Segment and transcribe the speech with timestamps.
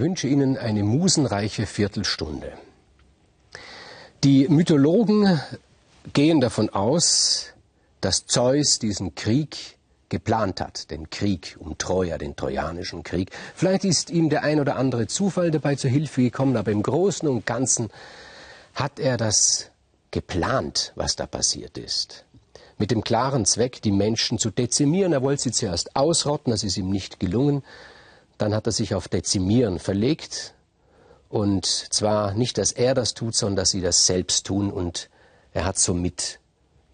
[0.00, 2.54] Wünsche Ihnen eine musenreiche Viertelstunde.
[4.24, 5.38] Die Mythologen
[6.14, 7.48] gehen davon aus,
[8.00, 9.76] dass Zeus diesen Krieg
[10.08, 13.30] geplant hat, den Krieg um Troja, den Trojanischen Krieg.
[13.54, 17.28] Vielleicht ist ihm der ein oder andere Zufall dabei zur Hilfe gekommen, aber im Großen
[17.28, 17.90] und Ganzen
[18.74, 19.70] hat er das
[20.12, 22.24] geplant, was da passiert ist.
[22.78, 25.12] Mit dem klaren Zweck, die Menschen zu dezimieren.
[25.12, 27.62] Er wollte sie zuerst ausrotten, das ist ihm nicht gelungen.
[28.40, 30.54] Dann hat er sich auf Dezimieren verlegt.
[31.28, 34.72] Und zwar nicht, dass er das tut, sondern dass sie das selbst tun.
[34.72, 35.10] Und
[35.52, 36.40] er hat somit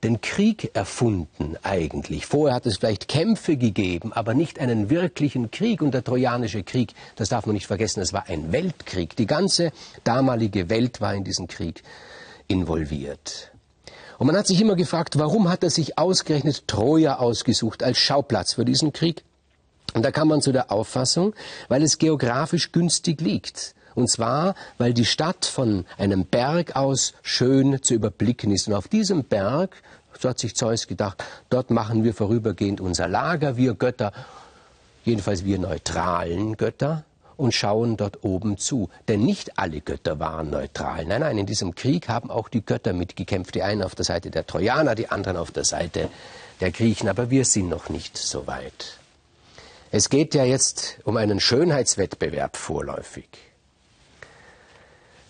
[0.02, 2.26] den Krieg erfunden eigentlich.
[2.26, 5.82] Vorher hat es vielleicht Kämpfe gegeben, aber nicht einen wirklichen Krieg.
[5.82, 9.14] Und der Trojanische Krieg, das darf man nicht vergessen, es war ein Weltkrieg.
[9.14, 9.70] Die ganze
[10.02, 11.84] damalige Welt war in diesen Krieg
[12.48, 13.52] involviert.
[14.18, 18.54] Und man hat sich immer gefragt, warum hat er sich ausgerechnet Troja ausgesucht als Schauplatz
[18.54, 19.22] für diesen Krieg?
[19.96, 21.34] Und da kam man zu der Auffassung,
[21.68, 23.74] weil es geografisch günstig liegt.
[23.94, 28.68] Und zwar, weil die Stadt von einem Berg aus schön zu überblicken ist.
[28.68, 29.74] Und auf diesem Berg,
[30.20, 34.12] so hat sich Zeus gedacht, dort machen wir vorübergehend unser Lager, wir Götter,
[35.06, 37.04] jedenfalls wir neutralen Götter,
[37.38, 38.90] und schauen dort oben zu.
[39.08, 41.06] Denn nicht alle Götter waren neutral.
[41.06, 43.54] Nein, nein, in diesem Krieg haben auch die Götter mitgekämpft.
[43.54, 46.10] Die einen auf der Seite der Trojaner, die anderen auf der Seite
[46.60, 47.08] der Griechen.
[47.08, 48.98] Aber wir sind noch nicht so weit.
[49.90, 53.28] Es geht ja jetzt um einen Schönheitswettbewerb vorläufig.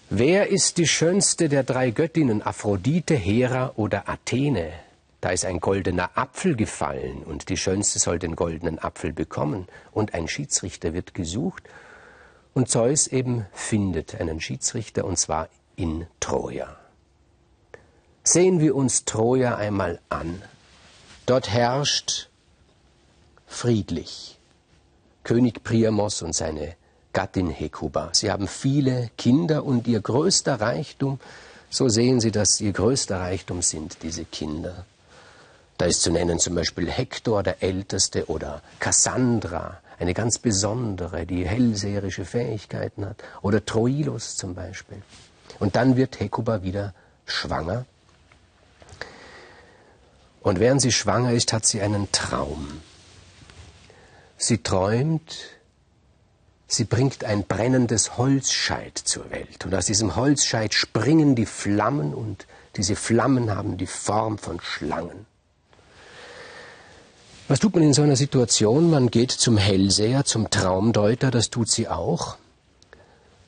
[0.09, 4.73] Wer ist die schönste der drei Göttinnen, Aphrodite, Hera oder Athene?
[5.21, 10.15] Da ist ein goldener Apfel gefallen und die Schönste soll den goldenen Apfel bekommen und
[10.15, 11.65] ein Schiedsrichter wird gesucht
[12.55, 16.77] und Zeus eben findet einen Schiedsrichter und zwar in Troja.
[18.23, 20.43] Sehen wir uns Troja einmal an.
[21.27, 22.31] Dort herrscht
[23.47, 24.36] friedlich
[25.27, 26.77] König Priamos und seine
[27.13, 28.11] Gattin Hekuba.
[28.13, 31.19] Sie haben viele Kinder und ihr größter Reichtum,
[31.69, 34.87] so sehen Sie, dass ihr größter Reichtum sind diese Kinder.
[35.79, 41.45] Da ist zu nennen zum Beispiel Hektor, der Älteste, oder Cassandra, eine ganz besondere, die
[41.45, 45.03] hellseherische Fähigkeiten hat, oder Troilus zum Beispiel.
[45.59, 46.95] Und dann wird Hekuba wieder
[47.25, 47.85] schwanger.
[50.41, 52.81] Und während sie schwanger ist, hat sie einen Traum.
[54.37, 55.57] Sie träumt,
[56.69, 59.65] Sie bringt ein brennendes Holzscheit zur Welt.
[59.65, 65.27] Und aus diesem Holzscheit springen die Flammen und diese Flammen haben die Form von Schlangen.
[67.49, 68.91] Was tut man in so einer Situation?
[68.91, 72.37] Man geht zum Hellseher, zum Traumdeuter, das tut sie auch.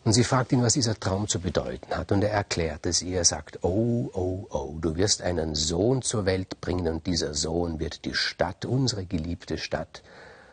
[0.04, 2.12] Und sie fragt ihn, was dieser Traum zu bedeuten hat.
[2.12, 3.18] Und er erklärt es ihr.
[3.18, 7.80] Er sagt, oh, oh, oh, du wirst einen Sohn zur Welt bringen und dieser Sohn
[7.80, 10.02] wird die Stadt, unsere geliebte Stadt,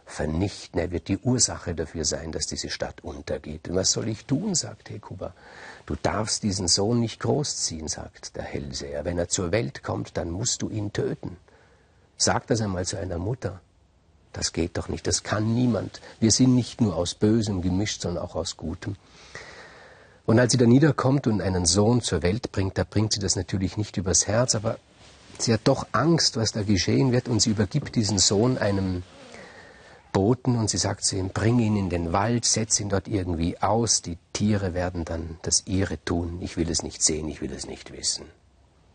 [0.05, 0.79] vernichten.
[0.79, 3.67] Er wird die Ursache dafür sein, dass diese Stadt untergeht.
[3.67, 5.33] Und was soll ich tun, sagt Hekuba.
[5.85, 9.05] Du darfst diesen Sohn nicht großziehen, sagt der Hellseher.
[9.05, 11.38] Wenn er zur Welt kommt, dann musst du ihn töten.
[12.17, 13.59] Sag das einmal zu einer Mutter.
[14.31, 16.01] Das geht doch nicht, das kann niemand.
[16.19, 18.97] Wir sind nicht nur aus Bösem gemischt, sondern auch aus Gutem.
[20.25, 23.35] Und als sie da niederkommt und einen Sohn zur Welt bringt, da bringt sie das
[23.35, 24.77] natürlich nicht übers Herz, aber
[25.37, 29.03] sie hat doch Angst, was da geschehen wird, und sie übergibt diesen Sohn einem
[30.16, 33.62] Boten und sie sagt zu ihm, bring ihn in den Wald, setz ihn dort irgendwie
[33.62, 37.52] aus, die Tiere werden dann das ihre tun, ich will es nicht sehen, ich will
[37.52, 38.24] es nicht wissen.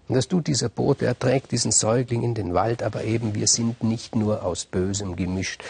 [0.09, 3.49] Und das tut dieser Bote, er trägt diesen Säugling in den Wald, aber eben wir
[3.49, 5.63] sind nicht nur aus Bösem gemischt,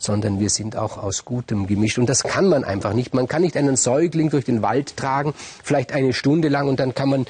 [0.00, 1.98] sondern wir sind auch aus Gutem gemischt.
[2.00, 3.14] Und das kann man einfach nicht.
[3.14, 6.96] Man kann nicht einen Säugling durch den Wald tragen, vielleicht eine Stunde lang, und dann
[6.96, 7.26] kann man,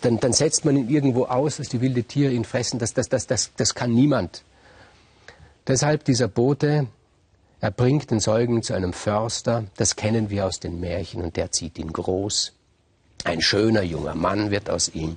[0.00, 2.78] dann, dann setzt man ihn irgendwo aus, dass die wilde Tiere ihn fressen.
[2.78, 4.44] Das, das, das, das, das kann niemand.
[5.66, 6.86] Deshalb dieser Bote,
[7.60, 11.52] er bringt den Säugling zu einem Förster, das kennen wir aus den Märchen, und der
[11.52, 12.52] zieht ihn groß.
[13.24, 15.16] Ein schöner junger Mann wird aus ihm.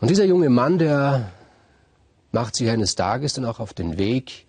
[0.00, 1.30] Und dieser junge Mann, der
[2.32, 4.46] macht sich eines Tages dann auch auf den Weg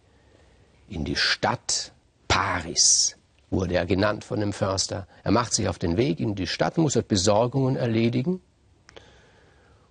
[0.90, 1.92] in die Stadt
[2.28, 3.18] Paris,
[3.50, 5.08] wurde er genannt von dem Förster.
[5.24, 8.42] Er macht sich auf den Weg in die Stadt, muss dort Besorgungen erledigen.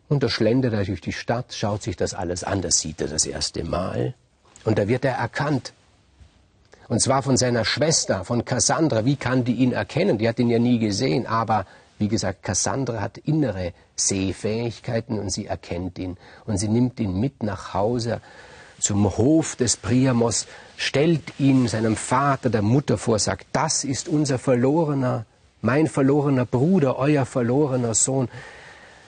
[0.09, 3.09] Und da schlendert er durch die Stadt, schaut sich das alles an, das sieht er
[3.09, 4.15] das erste Mal.
[4.65, 5.73] Und da wird er erkannt.
[6.91, 9.05] Und zwar von seiner Schwester, von Cassandra.
[9.05, 10.19] Wie kann die ihn erkennen?
[10.19, 11.25] Die hat ihn ja nie gesehen.
[11.25, 11.65] Aber
[12.01, 16.17] wie gesagt, Cassandra hat innere Sehfähigkeiten und sie erkennt ihn.
[16.47, 18.21] Und sie nimmt ihn mit nach Hause
[18.81, 24.41] zum Hof des Priamos, stellt ihn seinem Vater, der Mutter vor, sagt, das ist unser
[24.41, 25.27] verlorener,
[25.61, 28.29] mein verlorener Bruder, euer verlorener Sohn.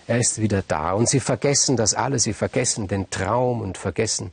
[0.06, 0.93] Er ist wieder da.
[0.93, 4.32] Und sie vergessen das alles, sie vergessen den Traum und vergessen,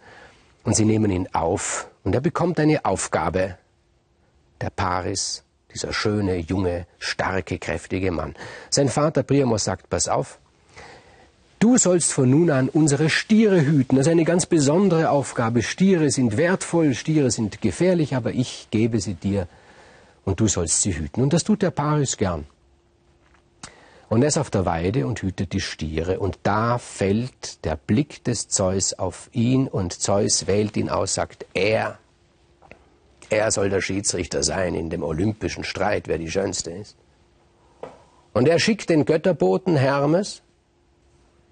[0.64, 3.58] und sie nehmen ihn auf und er bekommt eine Aufgabe.
[4.62, 8.36] Der Paris dieser schöne, junge, starke, kräftige Mann.
[8.70, 10.40] Sein Vater Priamos sagt, pass auf,
[11.60, 13.96] du sollst von nun an unsere Stiere hüten.
[13.98, 15.62] Das ist eine ganz besondere Aufgabe.
[15.62, 19.48] Stiere sind wertvoll, Stiere sind gefährlich, aber ich gebe sie dir
[20.26, 21.22] und du sollst sie hüten.
[21.22, 22.46] Und das tut der Paris gern.
[24.10, 26.20] Und er ist auf der Weide und hütet die Stiere.
[26.20, 31.46] Und da fällt der Blick des Zeus auf ihn und Zeus wählt ihn aus, sagt,
[31.54, 32.00] er
[33.30, 36.96] er soll der Schiedsrichter sein in dem olympischen Streit, wer die Schönste ist.
[38.34, 40.42] Und er schickt den Götterboten Hermes.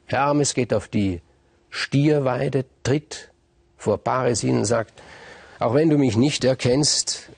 [0.07, 1.21] Hermes geht auf die
[1.69, 3.31] Stierweide, tritt
[3.77, 4.93] vor Paris hin und sagt,
[5.59, 7.29] auch wenn du mich nicht erkennst,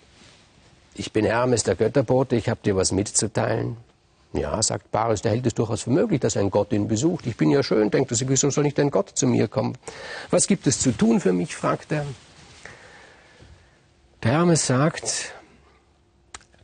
[0.96, 3.78] ich bin Hermes, der Götterbote, ich habe dir was mitzuteilen.
[4.32, 7.26] Ja, sagt Paris, der hält es durchaus für möglich, dass ein Gott ihn besucht.
[7.26, 9.76] Ich bin ja schön, denkt er sich, wieso soll nicht ein Gott zu mir kommen?
[10.30, 11.56] Was gibt es zu tun für mich?
[11.56, 12.06] fragt er.
[14.22, 15.34] Der Hermes sagt,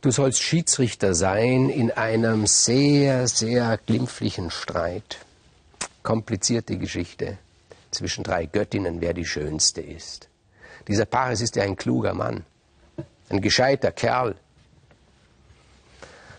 [0.00, 5.18] du sollst Schiedsrichter sein in einem sehr, sehr glimpflichen Streit.
[6.02, 7.38] Komplizierte Geschichte
[7.90, 10.28] zwischen drei Göttinnen, wer die schönste ist.
[10.86, 12.44] Dieser Paris ist ja ein kluger Mann,
[13.30, 14.36] ein gescheiter Kerl.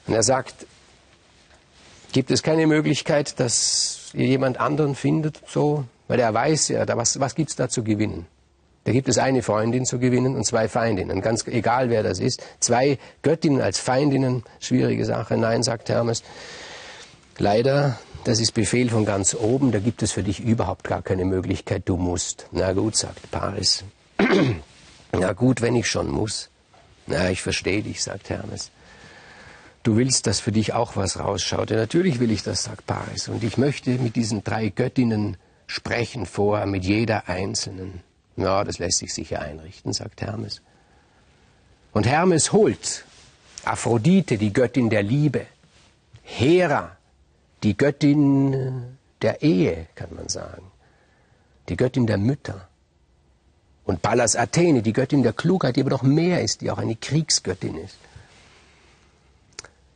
[0.06, 0.67] Und er sagt,
[2.18, 5.84] gibt es keine Möglichkeit, dass ihr jemand anderen findet, so?
[6.08, 8.26] Weil er weiß ja, was, was gibt's da zu gewinnen?
[8.86, 11.22] Da gibt es eine Freundin zu gewinnen und zwei Feindinnen.
[11.22, 12.44] Ganz egal, wer das ist.
[12.60, 15.38] Zwei Göttinnen als Feindinnen, schwierige Sache.
[15.38, 16.24] Nein, sagt Hermes.
[17.38, 19.72] Leider, das ist Befehl von ganz oben.
[19.72, 21.84] Da gibt es für dich überhaupt gar keine Möglichkeit.
[21.86, 22.48] Du musst.
[22.52, 23.84] Na gut, sagt Paris.
[25.12, 26.50] Na gut, wenn ich schon muss.
[27.06, 28.72] Na, ich verstehe dich, sagt Hermes.
[29.88, 31.70] Du willst, dass für dich auch was rausschaut.
[31.70, 33.30] Ja, natürlich will ich das, sagt Paris.
[33.30, 38.02] Und ich möchte mit diesen drei Göttinnen sprechen vorher, mit jeder einzelnen.
[38.36, 40.62] Ja, das lässt sich sicher einrichten, sagt Hermes.
[41.94, 43.06] Und Hermes holt
[43.64, 45.46] Aphrodite, die Göttin der Liebe,
[46.22, 46.98] Hera,
[47.64, 50.70] die Göttin der Ehe, kann man sagen,
[51.70, 52.68] die Göttin der Mütter,
[53.86, 56.98] und Pallas Athene, die Göttin der Klugheit, die aber noch mehr ist, die auch eine
[56.98, 57.96] Kriegsgöttin ist.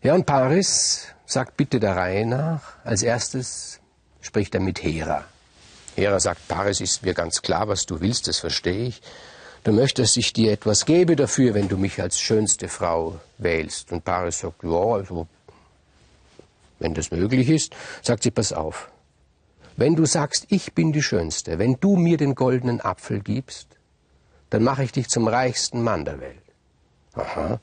[0.03, 3.79] Ja, und Paris sagt bitte der Reihe nach, als erstes
[4.19, 5.25] spricht er mit Hera.
[5.95, 9.01] Hera sagt, Paris ist mir ganz klar, was du willst, das verstehe ich.
[9.63, 13.91] Du möchtest, dass ich dir etwas gebe dafür, wenn du mich als schönste Frau wählst.
[13.91, 15.27] Und Paris sagt, ja, also,
[16.79, 18.89] wenn das möglich ist, sagt sie, pass auf.
[19.77, 23.67] Wenn du sagst, ich bin die Schönste, wenn du mir den goldenen Apfel gibst,
[24.49, 26.41] dann mache ich dich zum reichsten Mann der Welt.
[27.13, 27.59] Aha,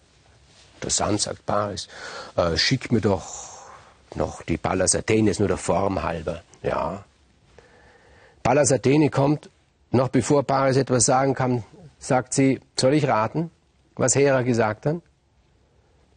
[0.78, 1.88] interessant, sagt Paris.
[2.36, 3.26] Äh, schick mir doch
[4.14, 6.42] noch die Pallas Athenes, nur der Form halber.
[6.62, 7.04] Ja,
[8.42, 9.50] Pallas Athene kommt,
[9.90, 11.64] noch bevor Paris etwas sagen kann,
[11.98, 13.50] sagt sie, soll ich raten,
[13.96, 14.96] was Hera gesagt hat?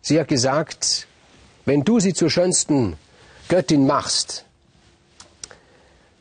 [0.01, 1.07] Sie hat gesagt,
[1.65, 2.95] wenn du sie zur schönsten
[3.49, 4.45] Göttin machst,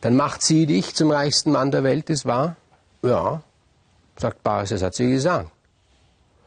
[0.00, 2.56] dann macht sie dich zum reichsten Mann der Welt, ist wahr?
[3.02, 3.42] Ja,
[4.16, 5.50] sagt Paris, das hat sie gesagt.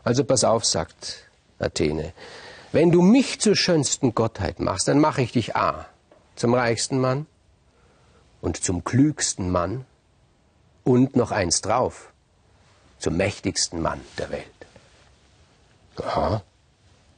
[0.03, 1.22] Also pass auf, sagt
[1.63, 2.13] Athene.
[2.71, 5.85] Wenn du mich zur schönsten Gottheit machst, dann mache ich dich A
[6.35, 7.27] zum reichsten Mann,
[8.43, 9.85] und zum klügsten Mann
[10.83, 12.11] und noch eins drauf,
[12.99, 14.43] zum mächtigsten Mann der Welt.
[15.95, 16.43] Aha,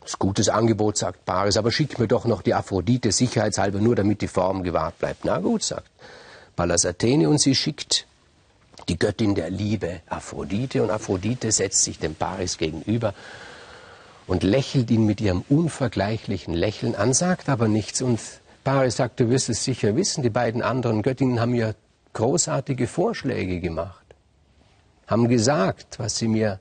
[0.02, 4.22] das gutes Angebot, sagt Paris, aber schick mir doch noch die Aphrodite sicherheitshalber nur, damit
[4.22, 5.25] die Form gewahrt bleibt.
[5.25, 5.90] Na gut, sagt
[6.56, 8.06] Pallas Athene und sie schickt
[8.88, 13.16] die Göttin der Liebe, Aphrodite, und Aphrodite setzt sich dem Paris gegenüber
[14.27, 18.20] und lächelt ihn mit ihrem unvergleichlichen Lächeln an, sagt aber nichts und
[18.63, 21.74] Paris sagt, du wirst es sicher wissen, die beiden anderen Göttinnen haben ja
[22.13, 24.05] großartige Vorschläge gemacht,
[25.08, 26.60] haben gesagt, was sie mir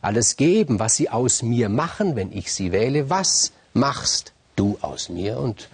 [0.00, 3.10] alles geben, was sie aus mir machen, wenn ich sie wähle.
[3.10, 5.38] Was machst du aus mir?
[5.38, 5.68] Und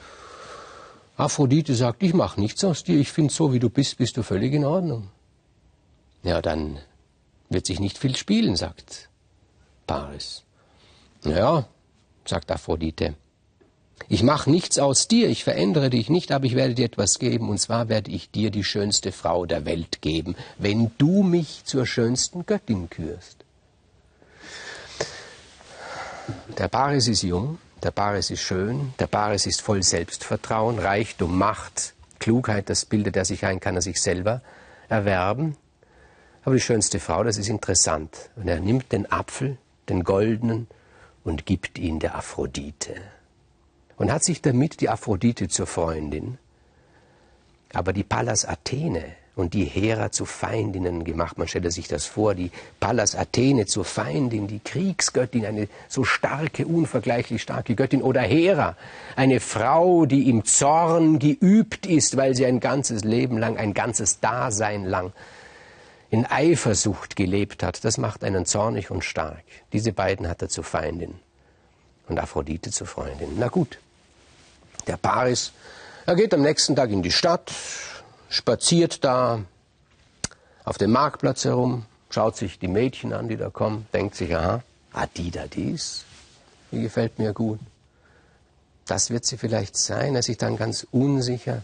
[1.17, 4.23] Aphrodite sagt, ich mache nichts aus dir, ich finde, so wie du bist, bist du
[4.23, 5.11] völlig in Ordnung.
[6.23, 6.79] Ja, dann
[7.51, 9.11] wird sich nicht viel spielen, sagt
[9.87, 10.43] Paris.
[11.25, 11.67] Ja,
[12.27, 13.15] sagt Aphrodite,
[14.09, 17.49] ich mache nichts aus dir, ich verändere dich nicht, aber ich werde dir etwas geben,
[17.49, 21.87] und zwar werde ich dir die schönste Frau der Welt geben, wenn du mich zur
[21.87, 23.39] schönsten Göttin kürst.
[26.59, 31.95] Der Paris ist jung, der Paris ist schön, der Paris ist voll Selbstvertrauen, Reichtum, Macht,
[32.19, 34.43] Klugheit, das bildet er sich ein, kann er sich selber
[34.89, 35.57] erwerben.
[36.45, 38.31] Aber die schönste Frau, das ist interessant.
[38.37, 39.57] Und er nimmt den Apfel,
[39.89, 40.67] den goldenen,
[41.25, 42.95] und gibt ihn der Aphrodite
[43.97, 46.39] und hat sich damit die Aphrodite zur Freundin.
[47.73, 49.05] Aber die Pallas Athene
[49.37, 51.39] und die Hera zu Feindinnen gemacht.
[51.39, 56.67] Man stelle sich das vor, die Pallas Athene zur Feindin, die Kriegsgöttin, eine so starke,
[56.67, 58.03] unvergleichlich starke Göttin.
[58.03, 58.77] Oder Hera,
[59.17, 64.21] eine Frau, die im Zorn geübt ist, weil sie ein ganzes Leben lang, ein ganzes
[64.21, 65.13] Dasein lang
[66.11, 67.85] in Eifersucht gelebt hat.
[67.85, 69.43] Das macht einen zornig und stark.
[69.73, 71.19] Diese beiden hat er zur Feindin
[72.09, 73.31] und Aphrodite zur Freundin.
[73.39, 73.79] Na gut,
[74.87, 75.53] der Paris,
[76.07, 77.53] er geht am nächsten Tag in die Stadt,
[78.29, 79.41] spaziert da
[80.65, 84.63] auf dem Marktplatz herum, schaut sich die Mädchen an, die da kommen, denkt sich, aha,
[84.93, 86.05] ah, die da dies,
[86.71, 87.61] die gefällt mir gut.
[88.87, 91.63] Das wird sie vielleicht sein, er ist sich dann ganz unsicher.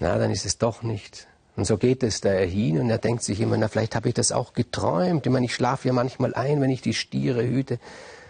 [0.00, 1.26] Na, dann ist es doch nicht.
[1.58, 4.14] Und so geht es da hin und er denkt sich immer, na, vielleicht habe ich
[4.14, 5.26] das auch geträumt.
[5.26, 7.80] Ich meine, ich schlafe ja manchmal ein, wenn ich die Stiere hüte.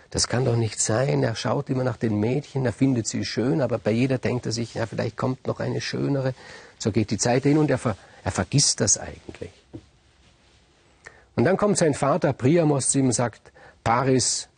[0.09, 1.23] Das kann doch nicht sein.
[1.23, 4.53] Er schaut immer nach den Mädchen, er findet sie schön, aber bei jeder denkt er
[4.53, 6.33] sich, ja, vielleicht kommt noch eine schönere.
[6.79, 9.51] So geht die Zeit hin und er, ver, er vergisst das eigentlich.
[11.37, 13.53] Und dann kommt sein Vater Priamos zu ihm und sagt,
[13.85, 14.49] Paris,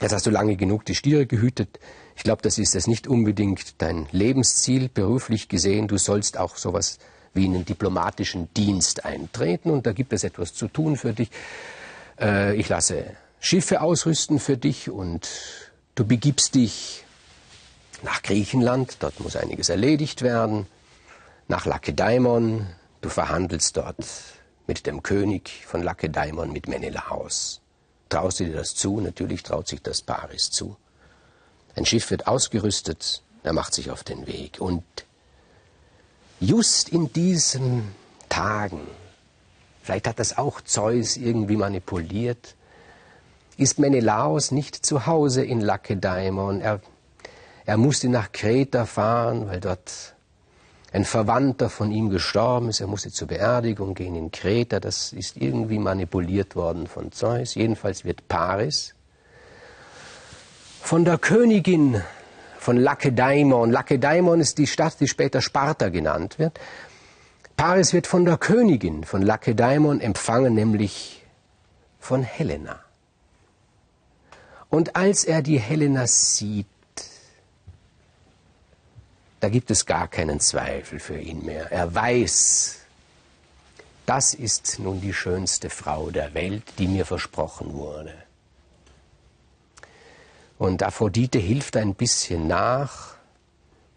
[0.00, 1.78] jetzt hast du lange genug die Stiere gehütet.
[2.16, 5.86] Ich glaube, das ist jetzt nicht unbedingt dein Lebensziel, beruflich gesehen.
[5.86, 6.98] Du sollst auch sowas
[7.34, 11.30] wie in einen diplomatischen Dienst eintreten und da gibt es etwas zu tun für dich.
[12.20, 15.28] Äh, ich lasse Schiffe ausrüsten für dich und
[15.94, 17.04] du begibst dich
[18.02, 20.66] nach Griechenland, dort muss einiges erledigt werden
[21.48, 22.66] nach Lakedaimon.
[23.00, 24.06] Du verhandelst dort
[24.66, 27.60] mit dem König von Lakedaimon, mit Menelaos.
[28.08, 29.00] Traust du dir das zu?
[29.00, 30.76] Natürlich traut sich das Paris zu.
[31.74, 34.60] Ein Schiff wird ausgerüstet, er macht sich auf den Weg.
[34.60, 34.84] Und
[36.42, 37.94] just in diesen
[38.28, 38.80] Tagen,
[39.82, 42.56] vielleicht hat das auch Zeus irgendwie manipuliert,
[43.56, 46.60] ist Menelaos nicht zu Hause in Lakedaimon.
[46.60, 46.80] Er,
[47.64, 50.14] er musste nach Kreta fahren, weil dort
[50.92, 55.36] ein Verwandter von ihm gestorben ist, er musste zur Beerdigung gehen in Kreta, das ist
[55.36, 57.54] irgendwie manipuliert worden von Zeus.
[57.54, 58.94] Jedenfalls wird Paris
[60.80, 62.02] von der Königin
[62.62, 66.60] von Lakedaimon, Lakedaimon ist die Stadt, die später Sparta genannt wird,
[67.56, 71.24] Paris wird von der Königin von Lakedaimon empfangen, nämlich
[71.98, 72.80] von Helena.
[74.70, 76.66] Und als er die Helena sieht,
[79.40, 81.70] da gibt es gar keinen Zweifel für ihn mehr.
[81.72, 82.78] Er weiß,
[84.06, 88.14] das ist nun die schönste Frau der Welt, die mir versprochen wurde.
[90.62, 93.16] Und Aphrodite hilft ein bisschen nach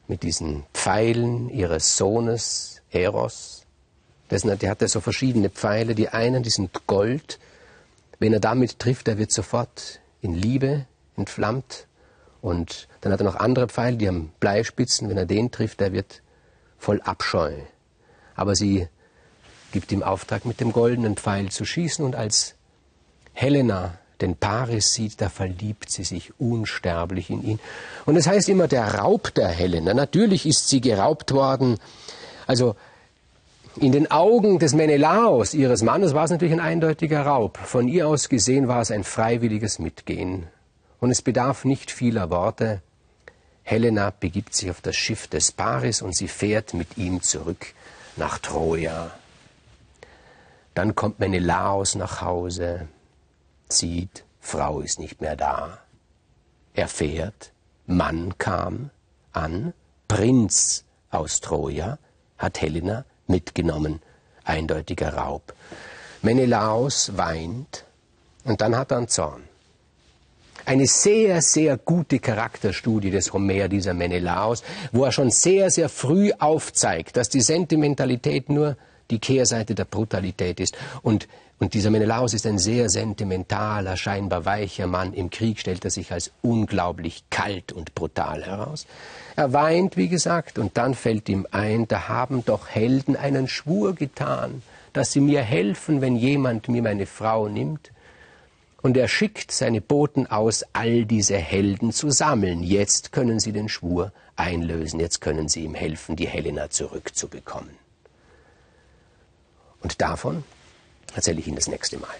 [0.08, 3.68] mit diesen Pfeilen ihres Sohnes Eros.
[4.32, 5.94] Der hat ja so verschiedene Pfeile.
[5.94, 7.38] Die einen, die sind Gold.
[8.18, 11.86] Wenn er damit trifft, er wird sofort in Liebe entflammt.
[12.42, 15.08] Und dann hat er noch andere Pfeile, die haben Bleispitzen.
[15.08, 16.24] Wenn er den trifft, der wird
[16.80, 17.54] voll Abscheu.
[18.34, 18.88] Aber sie
[19.72, 22.04] gibt ihm Auftrag, mit dem goldenen Pfeil zu schießen.
[22.04, 22.56] Und als
[23.34, 27.60] Helena den Paris sieht, da verliebt sie sich unsterblich in ihn.
[28.06, 29.94] Und es das heißt immer der Raub der Helena.
[29.94, 31.78] Natürlich ist sie geraubt worden.
[32.48, 32.76] Also
[33.78, 37.58] in den Augen des Menelaos, ihres Mannes, war es natürlich ein eindeutiger Raub.
[37.58, 40.48] Von ihr aus gesehen war es ein freiwilliges Mitgehen.
[41.00, 42.82] Und es bedarf nicht vieler Worte.
[43.64, 47.74] Helena begibt sich auf das Schiff des Paris und sie fährt mit ihm zurück
[48.16, 49.12] nach Troja.
[50.74, 52.88] Dann kommt Menelaos nach Hause,
[53.70, 55.80] sieht, Frau ist nicht mehr da.
[56.74, 57.52] Er fährt,
[57.88, 58.90] Mann kam
[59.32, 59.74] an,
[60.08, 61.98] Prinz aus Troja,
[62.38, 64.02] hat Helena mitgenommen.
[64.44, 65.54] Eindeutiger Raub.
[66.22, 67.86] Menelaos weint
[68.44, 69.44] und dann hat er einen Zorn
[70.66, 76.32] eine sehr, sehr gute Charakterstudie des Homer, dieser Menelaos, wo er schon sehr, sehr früh
[76.38, 78.76] aufzeigt, dass die Sentimentalität nur
[79.12, 80.76] die Kehrseite der Brutalität ist.
[81.04, 81.28] Und,
[81.58, 85.14] und dieser Menelaos ist ein sehr sentimentaler, scheinbar weicher Mann.
[85.14, 88.86] Im Krieg stellt er sich als unglaublich kalt und brutal heraus.
[89.38, 93.96] Er weint, wie gesagt, und dann fällt ihm ein, da haben doch Helden einen Schwur
[93.96, 97.92] getan, dass sie mir helfen, wenn jemand mir meine Frau nimmt.
[98.82, 102.64] Und er schickt seine Boten aus, all diese Helden zu sammeln.
[102.64, 107.72] Jetzt können sie den Schwur einlösen, jetzt können sie ihm helfen, die Helena zurückzubekommen.
[109.82, 110.44] Und davon
[111.14, 112.16] erzähle ich Ihnen das nächste Mal.